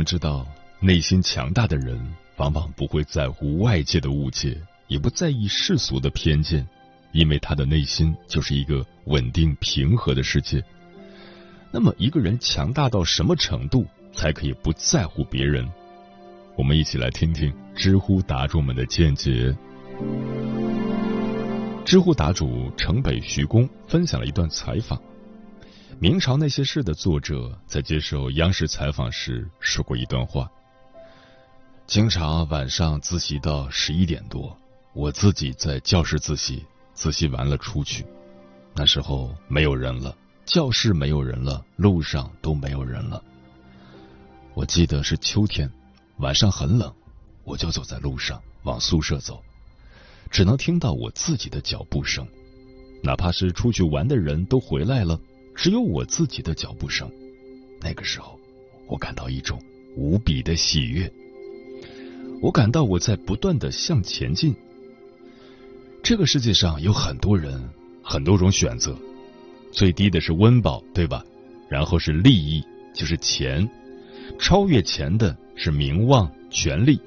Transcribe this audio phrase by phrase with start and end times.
[0.00, 0.46] 我们知道，
[0.80, 2.00] 内心强大的人
[2.38, 6.66] 往往不会在乎外界的误解，也不在意世俗的偏见，
[7.12, 10.64] 因为他的内心就是一个稳定平和的世界。
[11.70, 13.84] 那么，一个人强大到什么程度
[14.14, 15.70] 才可以不在乎别人？
[16.56, 19.54] 我们一起来听听知乎答主们的见解。
[21.84, 24.98] 知乎答主城北徐公分享了一段采访。
[26.02, 30.50] 明朝那些事的作者在接受央视采访时说过一段话：
[31.86, 34.56] 经常晚上自习到十一点多，
[34.94, 38.06] 我自己在教室自习，自习完了出去，
[38.74, 43.22] 那时候没有人了，教室没有人了，路上都没有人了。
[44.54, 45.70] 我记得是秋天，
[46.16, 46.90] 晚上很冷，
[47.44, 49.42] 我就走在路上往宿舍走，
[50.30, 52.26] 只能听到我自己的脚步声，
[53.02, 55.20] 哪怕是出去玩的人都回来了。
[55.54, 57.10] 只有我自己的脚步声。
[57.80, 58.38] 那个时候，
[58.86, 59.62] 我感到一种
[59.96, 61.10] 无比的喜悦。
[62.40, 64.54] 我感到我在不断的向前进。
[66.02, 67.68] 这个世界上有很多人，
[68.02, 68.96] 很多种选择。
[69.72, 71.24] 最低的是温饱，对吧？
[71.68, 73.68] 然后是利益，就是钱。
[74.38, 76.98] 超越钱的是名望、权力。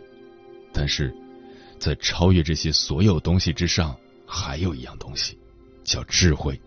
[0.72, 1.14] 但是，
[1.80, 3.96] 在超越这些所有东西之上，
[4.26, 5.38] 还有一样东西，
[5.84, 6.60] 叫智慧。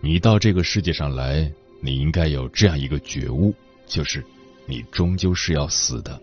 [0.00, 3.54] 你到这个世界上来，你应该有这样一个觉悟，
[3.86, 4.24] 就是
[4.66, 6.20] 你终究是要死的。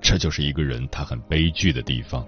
[0.00, 2.24] 这就是一个人他很悲剧的地方。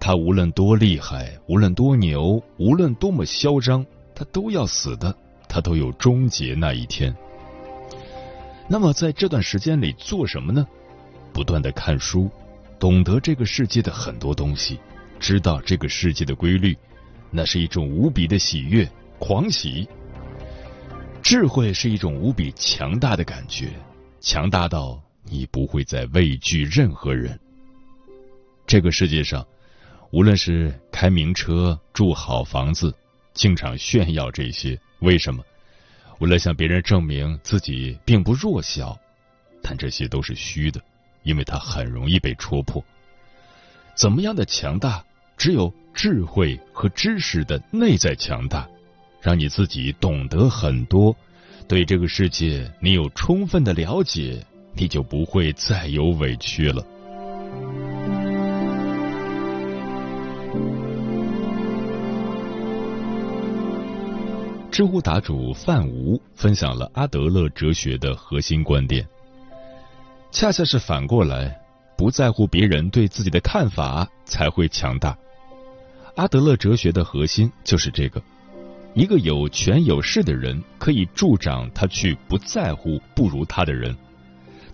[0.00, 3.84] 他无论多厉害，无论多牛，无论多么嚣张，
[4.14, 5.16] 他都要死的，
[5.48, 7.14] 他都有终结那一天。
[8.68, 10.66] 那么在这段时间里做什么呢？
[11.32, 12.30] 不断的看书，
[12.78, 14.78] 懂得这个世界的很多东西，
[15.18, 16.76] 知道这个世界的规律，
[17.30, 19.88] 那是一种无比的喜悦，狂喜。
[21.28, 23.68] 智慧是一种无比强大的感觉，
[24.18, 27.38] 强大到你不会再畏惧任何人。
[28.66, 29.46] 这个世界上，
[30.10, 32.96] 无论是开名车、住好房子，
[33.34, 35.44] 经常炫耀这些，为什么？
[36.18, 38.98] 为了向别人证明自己并不弱小，
[39.62, 40.80] 但这些都是虚的，
[41.24, 42.82] 因为它很容易被戳破。
[43.94, 45.04] 怎么样的强大？
[45.36, 48.66] 只有智慧和知识的内在强大。
[49.28, 51.14] 让你自己懂得很多，
[51.68, 54.42] 对这个世界你有充分的了解，
[54.74, 56.82] 你就不会再有委屈了。
[64.70, 69.06] 知乎答主范吴分享了阿德勒哲学的核心观点，
[70.30, 71.54] 恰恰是反过来，
[71.98, 75.14] 不在乎别人对自己的看法才会强大。
[76.16, 78.22] 阿德勒哲学的核心就是这个。
[78.94, 83.96] 一个有权有势的人可以助长他去不在乎不如他的人，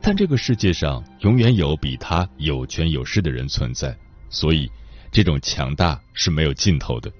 [0.00, 3.94] 但这个世界上永远有比他有权有势的人存在，
[4.30, 4.70] 所以
[5.12, 7.12] 这种强大是没有尽头的。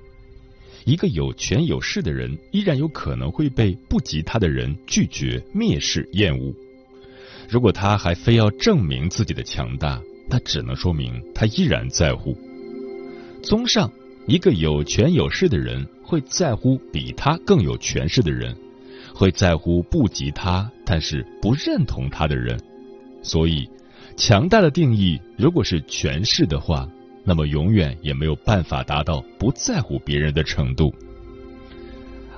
[0.85, 6.55] 一个有权有势的人依然有可能会被不及他的人拒绝、蔑视、厌恶。
[7.49, 12.37] 如果他还非要证明自己的强大，那只能说明他依然在乎。
[13.43, 13.91] 综上，
[14.27, 15.87] 一个有权有势的人。
[16.07, 18.55] 会在乎比他更有权势的人，
[19.15, 22.61] 会在乎不及他但是不认同他的人。
[23.23, 23.67] 所以，
[24.15, 26.87] 强大的定义如果是权势的话，
[27.25, 30.95] 那么永远也没有办法达到不在乎别人的程度。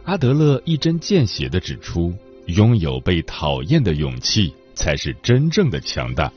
[0.04, 2.14] 阿德勒一针见血的指出，
[2.46, 6.32] 拥有被讨厌的勇气才是真正的强大。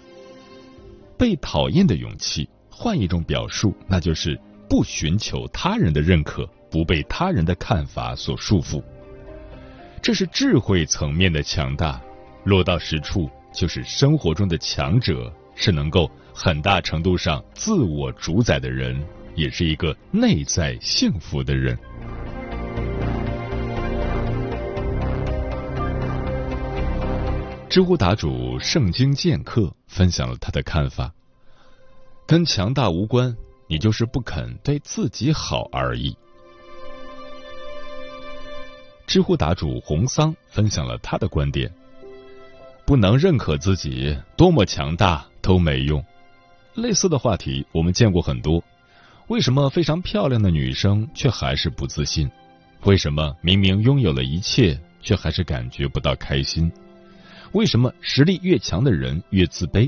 [1.16, 4.38] 被讨厌的勇气，换一种表述，那就是
[4.70, 6.48] 不寻求他人的认可。
[6.72, 8.84] 不被他人的看法所束缚。
[10.04, 12.00] 这是智慧层面的强大，
[12.44, 21.76] 落到实处就是生活中的强者是能够很大程度上自我主宰的人，也是一个内在幸福的人。
[27.68, 31.12] 知乎答主圣经剑客分享了他的看法：
[32.28, 33.36] 跟强大无关，
[33.70, 36.18] 你就是不肯对自己好而已。
[39.06, 41.72] 知乎答主红桑分享了他的观点：
[42.84, 46.04] 不能认可自己多么强大都没用。
[46.74, 48.64] 类似的话题我们见过很多。
[49.28, 52.28] 为什么非常漂亮的女生却还是不自信？
[52.86, 56.72] 为什么明明拥有了一切，却还是感觉不到开心？
[57.52, 59.88] 为什么实力越强的人越自卑？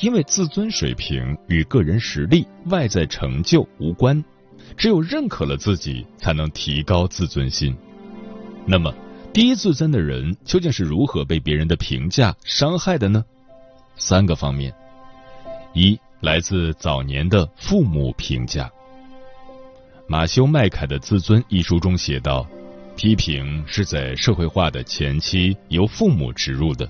[0.00, 4.24] 因为自尊水平与个人实力、外在成就无关，
[4.76, 7.76] 只有认可了自己，才能提高自尊心。
[8.66, 8.92] 那么，
[9.32, 13.24] 低自尊的人究竟是如何被别人的评价伤害的呢？
[13.96, 14.72] 三个方面：
[15.72, 18.70] 一，来自早年的父母评价。
[20.08, 22.46] 马修麦凯的《自尊》一书中写道。
[22.94, 26.86] 批评是在社会化的前期由父母植入的，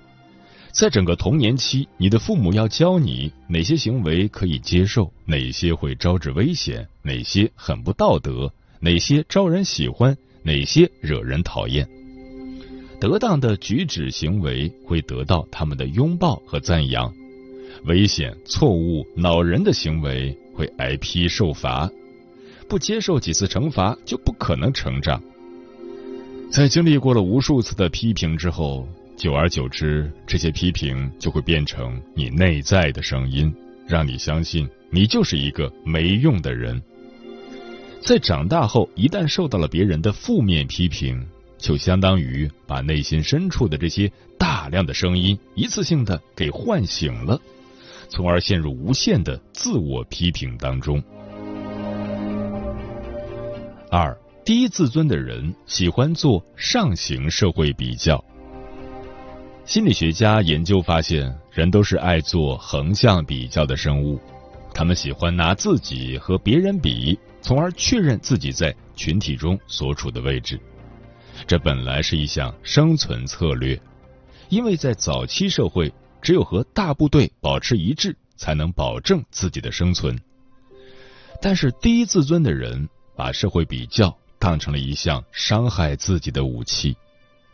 [0.73, 11.87] 在整个童年期，你的父母要教你哪些行为可以接受，哪些会招致危险，哪些很不道德，哪些招人喜欢，哪些惹人讨厌。
[12.99, 17.13] 得当的举止行为会得到他们的拥抱和赞扬，
[17.85, 21.91] 危险、错误、恼人的行为会挨批受罚。
[22.67, 25.23] 不接受几次惩罚，就不可能成长。
[26.51, 33.55] 在经历过了无数次的批评之后，久而久之，这些批评就会变成你内在的声音，
[33.87, 36.83] 让你相信你就是一个没用的人。
[38.01, 41.25] 在长大后，一旦受到了别人的负面批评，
[41.57, 47.41] 就相当于把内心深处的这些大量的声音一次性的给唤醒了，
[48.09, 51.01] 从而陷入无限的自我批评当中。
[53.91, 54.17] 二。
[54.45, 58.21] 低自尊的人喜欢做上行社会比较。
[59.65, 64.21] 心理学家研究发现，人都是爱做横向比较的生物，
[64.75, 70.61] 他们喜欢拿自己和别人比，从而确认自己在群体中所处的位置。
[71.47, 73.81] 这本来是一项生存策略，
[74.49, 80.19] 因为在早期社会，只有和大部队保持一致，才能保证自己的生存。
[81.41, 84.15] 但是低自尊的人把社会比较。
[84.39, 86.97] 当成了一项伤害自己的武器，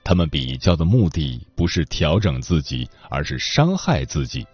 [0.09, 4.47] 他们比较的目的不是调整自己，而是伤害自己，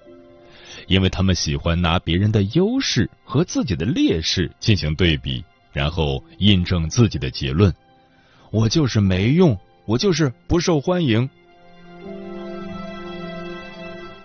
[0.89, 7.73] 因为他们喜欢拿别人的优势和自己的劣势进行对比，然后印证自己的结论：
[8.51, 9.57] 我就是没用，
[9.87, 11.31] 我就是不受欢迎。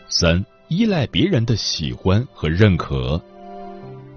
[0.10, 3.24] 三，依赖别人的喜欢和认可，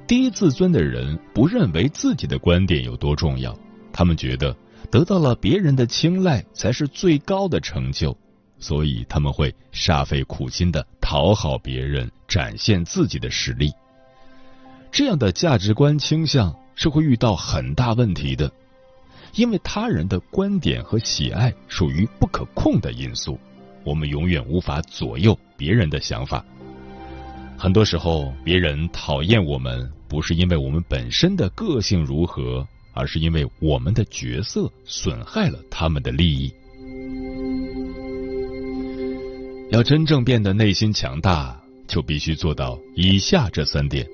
[0.06, 3.54] 低自尊的人不认为自己的观点有多重要。
[3.92, 4.56] 他们觉得
[4.92, 8.14] 得到了别人的青睐才是最高的成就，
[8.58, 13.72] 所以他们会煞费苦心的讨好别人，展现自己的实力。
[14.90, 18.52] 这样的价值观倾向是会遇到很大问题的，
[19.34, 23.40] 因为他人的观点和喜爱属于不可控的因素，
[23.84, 26.44] 我们永远无法左右别人的想法。
[27.56, 32.68] 很多时候，别人讨厌我们，不是因为我们本身的个性如何。
[32.92, 36.52] 而是因为我们的角色损害了他们的利益。
[39.70, 44.06] 要真正变得内心强大，就必须做到以下这三点：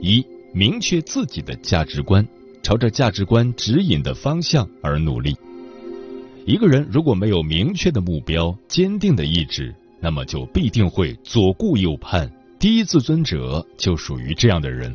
[0.00, 2.26] 一、明确自己的价值观，
[2.62, 5.36] 朝着价值观指引的方向而努力。
[6.46, 12.30] 一个人如果没有明确的目标、坚定的意志，那么就必定会左顾右盼。
[12.60, 14.94] 低自尊者就属于这样的人，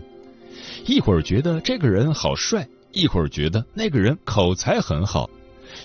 [0.85, 2.67] 一会儿觉得这个人好帅。
[2.95, 5.29] 一会儿觉得那个人口才很好，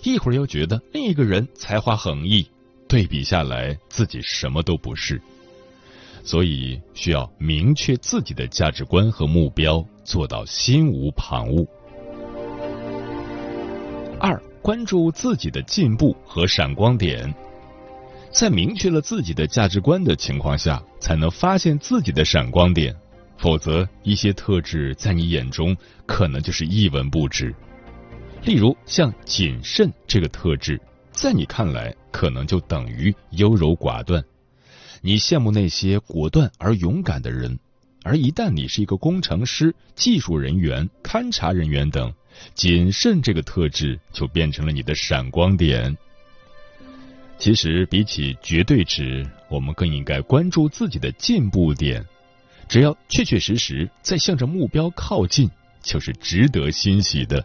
[0.04, 2.48] 一会儿又觉得另一个人才华横溢，
[2.88, 5.20] 对比下来自己什么都不是，
[6.22, 11.66] 所以需要明确自己的价值观和目标，做到心无旁骛。
[14.20, 17.34] 二，关注自己的进步和闪光点，
[18.30, 22.94] 在明确了自己的价值观的情况下，才能发现自己的闪光点。
[23.40, 27.54] 否则，一些特质在你眼中可能就是一文不值。
[28.44, 30.78] 例如，像谨慎这个特质，
[31.10, 34.22] 在你看来可能就等于优柔寡断。
[35.00, 37.58] 你羡慕那些果断而勇敢的人，
[38.02, 42.12] 而一旦你是一个工程师、技术人员、勘察人员等，
[42.54, 45.96] 谨慎这个特质就变成了你的闪光点。
[47.38, 52.04] 其实，比起绝对值，我们更应该关注自己的进步点。
[52.70, 55.50] 只要确确实实在向着目标靠近，
[55.82, 57.44] 就是值得欣喜的。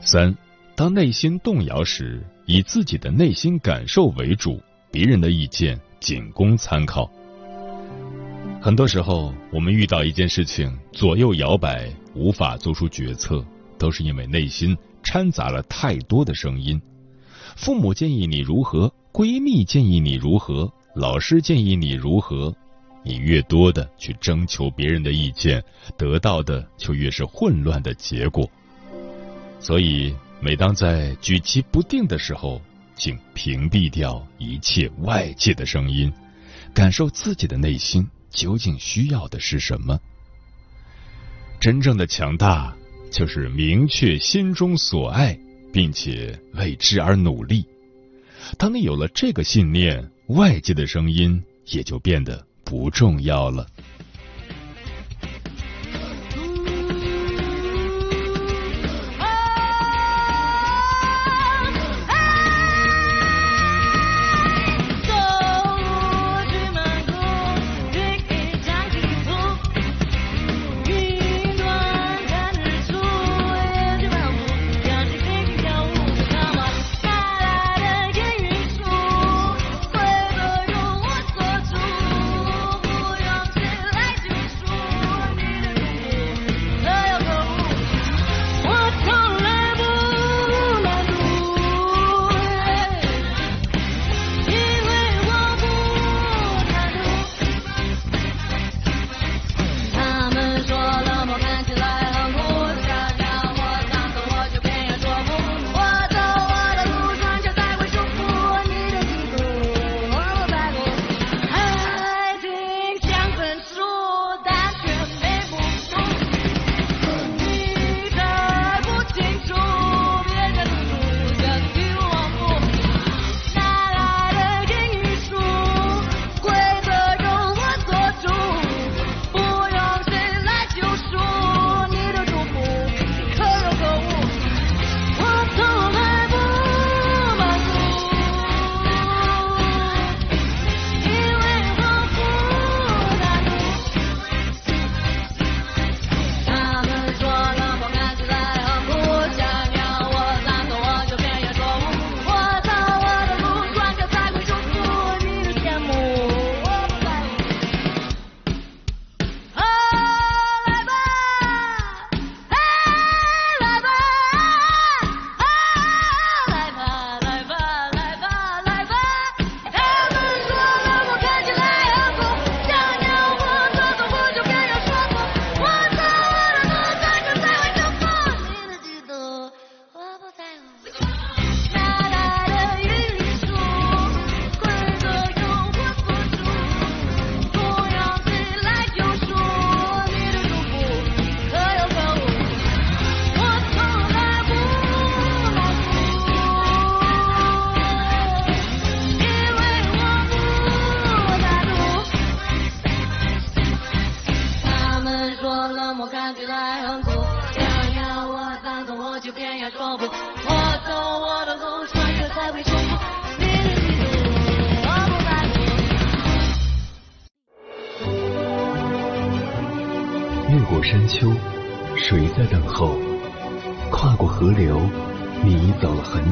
[0.00, 0.36] 三，
[0.74, 7.08] 当内心动摇时，以自己的内心感受为主，别人的意见仅供参考。
[8.60, 13.46] 很多时候，我们遇到一件事情，左右摇摆，无法做出决策，
[13.78, 16.82] 都是因为内心掺杂了太多的声音。
[17.54, 22.56] 父母建议你如何，闺蜜建议你如何，老师建议你如何，
[23.04, 25.62] 你越多的去征求别人的意见，
[25.98, 28.50] 得到的就越是混乱的结果。
[29.60, 32.62] 所以，每当在举棋不定的时候，
[32.96, 36.10] 请屏蔽掉一切外界的声音，
[36.72, 40.00] 感受自己的内心究竟需要的是什么。
[41.60, 42.74] 真正的强大，
[43.10, 45.38] 就是明确心中所爱。
[45.72, 47.66] 并且为之而努力。
[48.56, 53.64] 当你有了这个信念，外界的声音也就变得不重要了。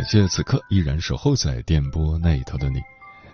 [0.00, 2.80] 感谢此刻依然守候在电波那头的你。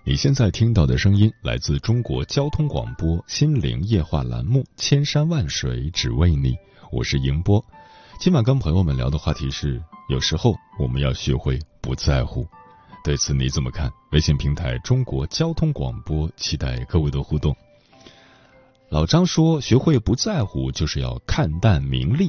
[0.02, 6.50] 你现在听到的声音来自中国交通广播心灵夜话栏目《千山万水只为你》，
[6.90, 7.64] 我是迎波。
[8.18, 12.44] 今晚跟朋友们聊的话题是：有时候我们要学会不在乎。
[13.04, 13.88] 对此你怎么看？
[14.10, 17.54] 微信平台中国交通广播，期待各位的互动。
[18.88, 22.28] 老张说：“学会不在乎，就是要看淡名利。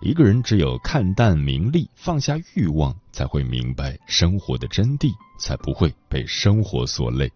[0.00, 7.30] 一个人只有看淡名利，放下欲望，才会明白生活的真谛，才不会被生活所累。”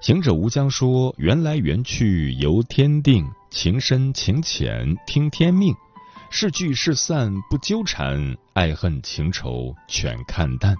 [0.00, 5.74] 行者无疆说：“缘来缘去由天定，情深情浅听天命。
[6.30, 10.76] 是聚是散不纠缠，爱恨情仇全看淡。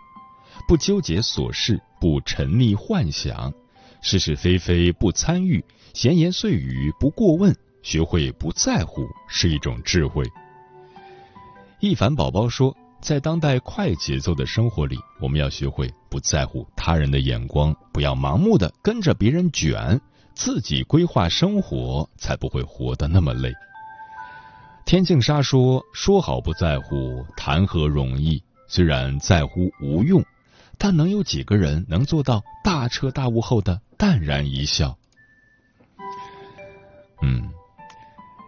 [0.68, 3.52] 不纠结琐事，不沉溺幻想，
[4.00, 10.24] 是是非非不参与。”闲言碎语不过问，学会不在乎是一种智慧。
[11.78, 19.98] 一凡宝宝说，在当代快节奏的生活里，我们要学会不在乎他人的眼光，不要盲目的跟着别人卷，
[20.34, 23.52] 自己规划生活，才不会活得那么累。
[24.84, 28.42] 天净沙说，说好不在乎，谈何容易？
[28.66, 30.22] 虽然在乎无用，
[30.76, 34.96] 但能有几个人能做到大彻大悟后的淡然一笑？
[37.22, 37.50] 嗯，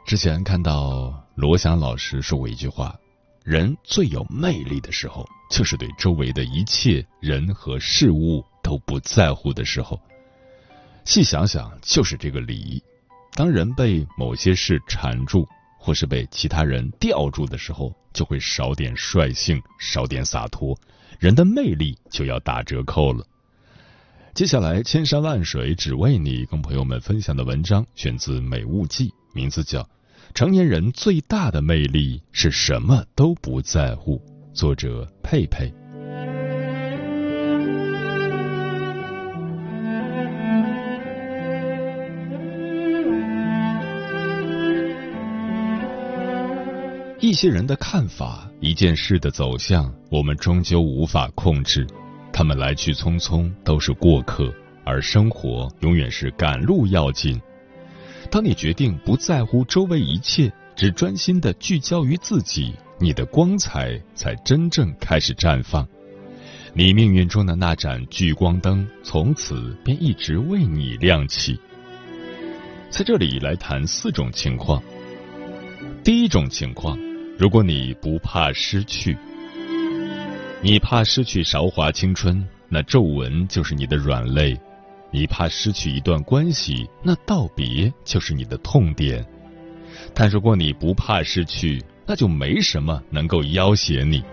[0.05, 2.95] 之前看到罗翔老师说过一句话：
[3.45, 9.99] 人最有魅力的时候，就是对周围的一切人和事物都不在乎的时候。
[11.05, 12.83] 细想想，就是这个理。
[13.35, 15.47] 当人被某些事缠住，
[15.79, 20.79] 或是被其他人吊住的时候，就会少点率性，少点洒脱，
[21.19, 23.25] 人的魅力就要打折扣了。
[24.35, 29.81] 接下来，千山万水只为你，跟朋友们分享的文章选自《美物记》，名字叫
[30.35, 34.17] 《成年人最大的魅力是什么都不在乎》，
[34.53, 35.73] 作者佩佩。
[47.21, 51.87] 一些人的看法，一件事的走向，我们终究无法控制。
[52.33, 54.53] 他们来去匆匆，都是过客，
[54.85, 57.41] 而生活永远是赶路要紧。
[58.33, 65.87] 当你决定不在乎周围一切，只专心的聚焦于自己，你的光彩才真正开始绽放。
[66.73, 71.61] 你命运中的那盏聚光灯，从此便一直为你亮起。
[72.89, 74.83] 在这里来谈四种情况。
[76.03, 76.99] 第一种情况，
[77.39, 79.15] 如果你不怕失去。
[80.63, 84.57] 你怕失去韶华青春，那皱纹就是你的软肋；
[85.13, 89.25] 你怕失去一段关系，那道别就是你的痛点。
[90.13, 94.25] 但如果你不怕失去，那就没什么能够要挟你。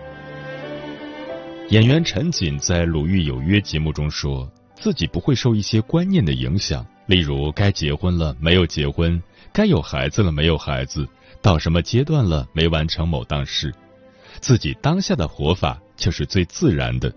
[1.68, 11.06] 演员陈瑾在《鲁豫有约》节目中说自己不会受一些观念的影响，例如该结婚了没有结婚，该有孩子了没有孩子，
[11.40, 13.72] 到什么阶段了没完成某档事，
[14.40, 15.80] 自己当下的活法。
[16.00, 17.12] 就是最自然的。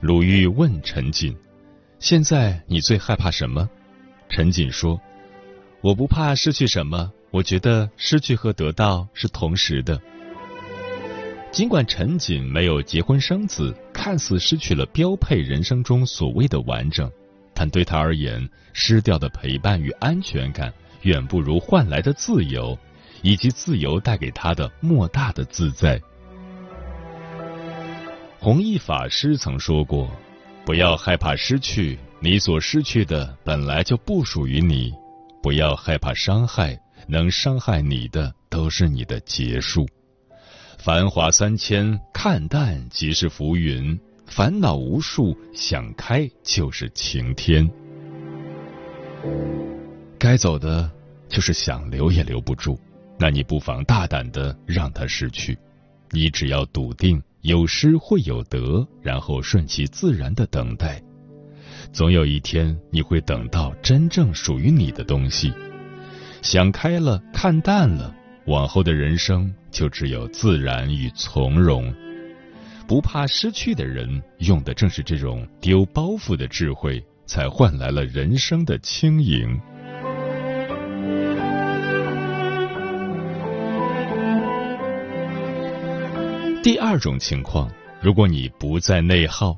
[0.00, 1.36] 鲁豫问陈瑾
[1.98, 3.68] ：“现在你最害怕什么？”
[4.28, 5.00] 陈瑾说
[5.82, 10.00] ：“我不怕失去什么，我觉得失去和得到是同时的。”
[11.52, 17.10] 尽管陈瑾没有结婚生子，看似失去了标配人生中所谓的完整，
[17.54, 20.70] 但对他而言，失掉的陪伴与安全感，
[21.02, 22.78] 远不如换来的自由，
[23.22, 25.98] 以及自由带给他的莫大的自在。
[28.38, 30.10] 弘一法师曾说过
[30.66, 34.90] ：“不要害怕失去，你所失去的本来就不属于你；
[35.40, 36.76] 不要害怕伤害，
[37.06, 39.86] 能伤害你的都是你的结束。
[40.76, 47.70] 繁华三千，看淡即是浮云；烦恼无数，想开就是晴天。
[50.18, 50.90] 该走的，
[51.28, 52.76] 就是想留也留不住，
[53.20, 55.56] 那你不妨大胆的让它失去。
[56.10, 61.00] 你只要笃定。”有失会有得，然后顺其自然的等待，
[61.92, 65.52] 总有一天你会等到真正属于你的东西。
[66.42, 68.12] 想开了，看淡了，
[68.48, 71.94] 往后的人生就只有自然与从容。
[72.88, 79.56] 不怕失去的人，用的正是这种丢包袱的智慧，才换来了人生的轻盈。
[86.66, 89.50] 第二种情况，如果你不再内耗，《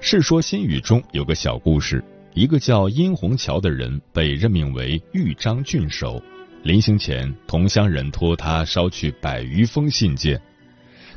[0.00, 2.02] 世说新语》中有个小故事：
[2.34, 6.20] 一个叫殷红桥的人被任命为豫章郡守，
[6.64, 10.42] 临行前，同乡人托他捎去百余封信件，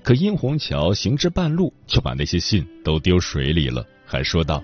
[0.04, 4.64] 可殷红桥行至半路，就把那些信都丢水里了，还说道：“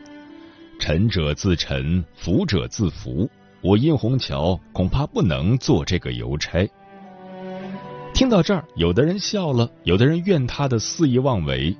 [0.79, 3.27] 沉者自沉，浮者自浮，
[3.61, 6.69] 我殷红桥恐怕不能做这个邮差。”
[8.19, 11.73] 听到这儿，有的人笑了，有的人怨他的肆意妄为。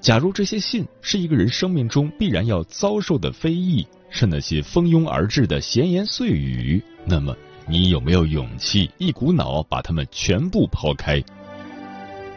[0.00, 7.36] 假如这些信是一个人生命中必然要遭受的非议，是那些蜂拥而至的闲言碎语，那么
[7.68, 11.22] 你有没有勇气一股脑把它们全部抛开？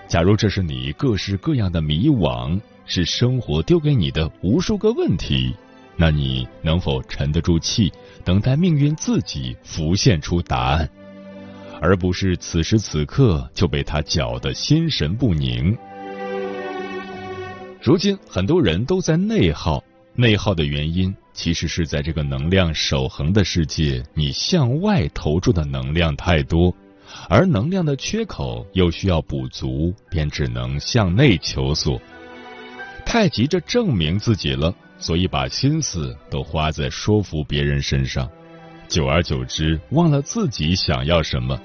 [0.09, 5.55] 假如这是你各式各样的迷惘，是生活丢给你的无数个问题，
[5.95, 7.93] 那你能否沉得住气，
[8.25, 10.89] 等待命运自己浮现出答案，
[11.81, 15.77] 而不是此时此刻就被他搅得心神不宁？
[17.81, 19.83] 如今很多人都在内耗，
[20.15, 26.75] 内耗的原因其实是在这个能量守恒的世界，你向外投注的能量太多，
[27.29, 32.01] 而能量的缺口又需要补足，便只能向内求索。
[33.05, 38.29] 太急着证明自己了，所以把心思都花在说服别人身上，
[38.87, 41.59] 久而久之，忘了自己想要什么。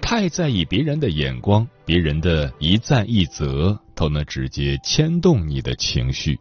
[0.00, 6.38] 太在意别人的眼光，别人的一赞一责都能直接牵动你的情绪。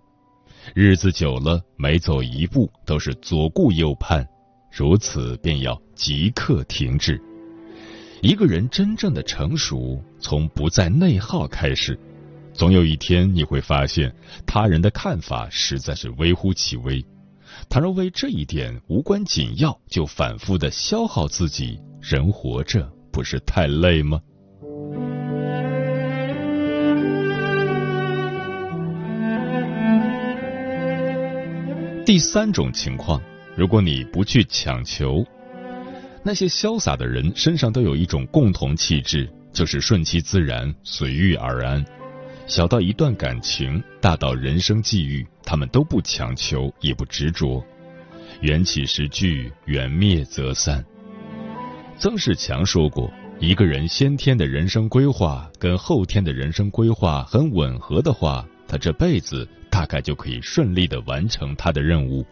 [0.73, 4.27] 日子久了，每走一步都是左顾右盼，
[4.71, 7.21] 如此便要即刻停止。
[8.21, 11.97] 一个人真正的成熟，从不再内耗开始。
[12.51, 14.13] 总有一天你会发现，
[14.45, 17.05] 他人的看法实在是微乎其微。
[17.69, 22.87] 倘若为这一点无关紧要，就反复的消耗自己，人活着。
[23.11, 24.19] 不是太累吗？
[32.05, 33.21] 第三种情况，
[33.55, 35.23] 如果你不去强求，
[36.23, 41.85] 那些潇洒的人身上都有一种共同气质，就是顺其自然、随遇而安。
[42.45, 47.63] 小到一段感情，大到人生际遇，他们都不强求，也不执着。
[48.41, 50.83] 缘起时聚，缘灭则散。
[51.97, 62.25] 曾仕强说过：“一个人先天的人生规划跟后天的人生规划很吻合的话，他这辈子大概就可以顺利的完成他的任务；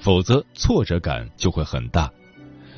[0.00, 2.10] 否则，挫折感就会很大。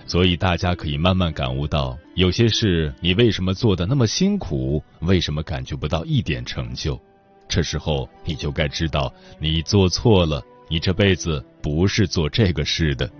[0.07, 7.01] 所以，大家可以慢慢感悟到，有些事你为什么做的那么辛苦，为什么感觉不到一点成就？
[7.49, 13.11] 这时候，你就该知道你做错了，你这辈子不是做这个事的。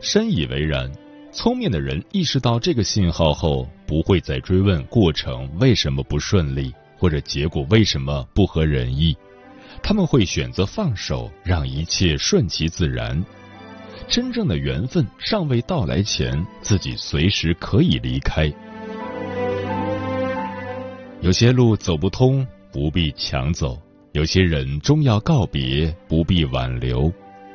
[0.00, 0.90] 深以为然。
[1.30, 9.14] 聪明的人意识到这个信号后，不会再追问过程为什么不顺利，或者结果为什么不合人意。
[9.82, 13.24] 他们会选择放手，让一切顺其自然。
[14.06, 18.52] 真正的缘分尚未到来前，自己随时可以离开。
[21.20, 23.76] 有些路走不通，不必强走；
[24.12, 27.12] 有些人终要告别，不必挽留。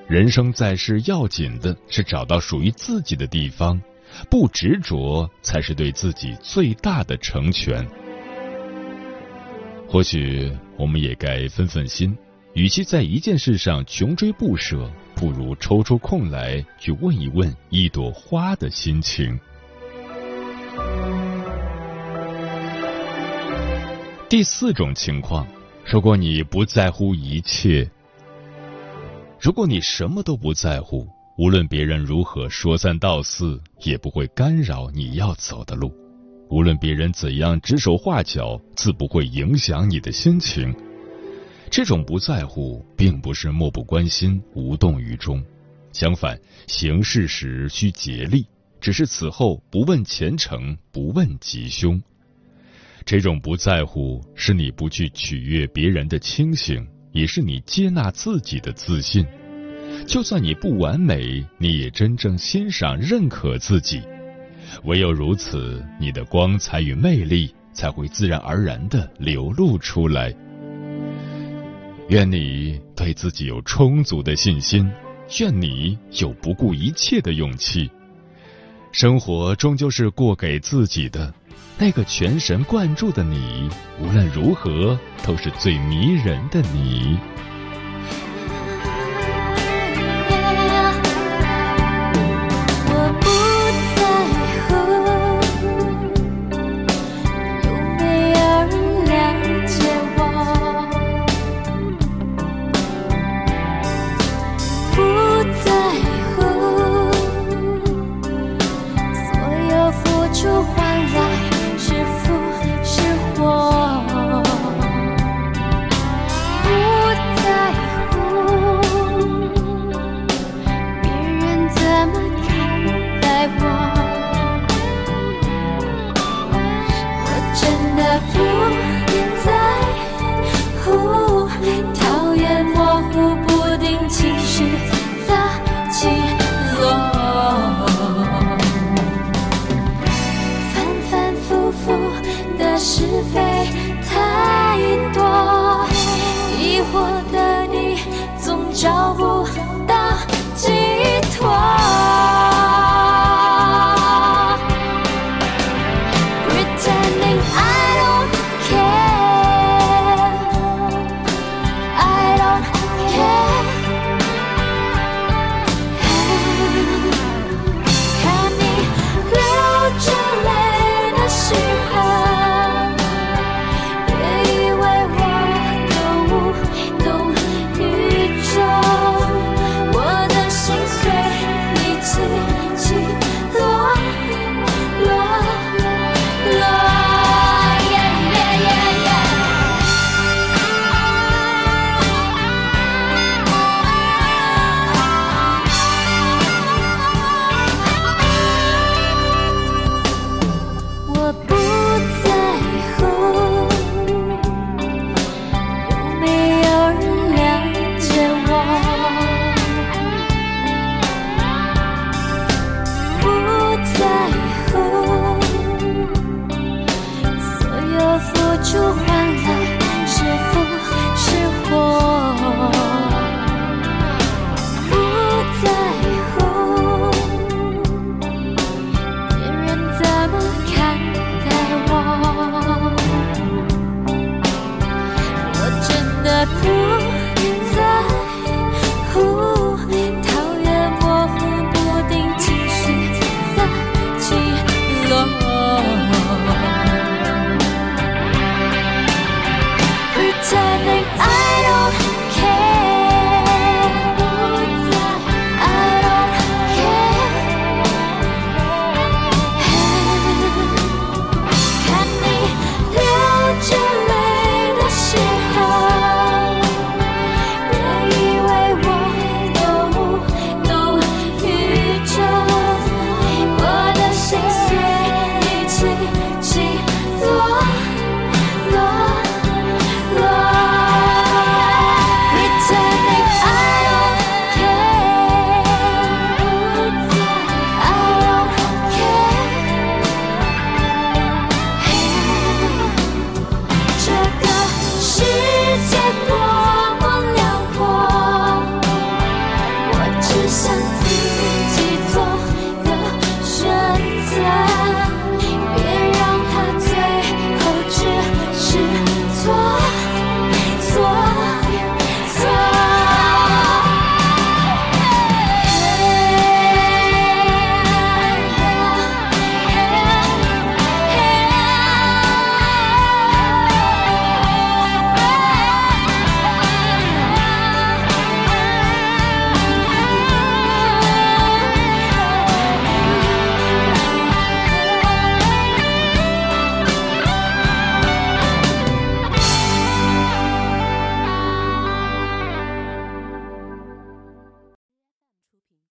[0.08, 3.82] 人生在世，要紧的是找到属于自己的地方，
[4.29, 7.88] 不执着才是对自己最大的成全。
[9.88, 12.15] 或许我们也该分分心，
[12.53, 14.91] 与其在一件事上穷追不舍，
[15.23, 19.39] 不如抽出空来去问一问一朵花的心情。
[24.27, 25.47] 第四种情况，
[25.86, 27.89] 如果你不在乎一切。
[29.39, 31.07] 如果你什么都不在乎，
[31.38, 35.88] 无论别人如何说三道四，也不会干扰你要走的路；
[36.49, 40.75] 无论别人怎样指手画脚，自不会影响你的心情。
[41.75, 45.43] 这种不在乎，并不是漠不关心、无动于衷，
[45.91, 48.45] 相反，行事时需竭力，
[48.79, 51.99] 只是此后不问前程，不问吉凶。
[53.03, 56.88] 这种不在乎，是你不去取悦别人的清醒。
[57.12, 59.25] 也是你接纳自己的自信，
[60.07, 63.99] 就算你不完美，你也真正欣赏、认可自己。
[64.83, 70.31] 唯有如此，你的光彩与魅力才会自然而然的流露出来。
[72.09, 74.89] 愿你对自己有充足的信心，
[75.39, 77.89] 愿你有不顾一切的勇气。
[78.91, 81.33] 生活终究是过给自己的。
[81.77, 83.67] 那个全神贯注的你，
[83.99, 87.17] 无论如何都是最迷人的你。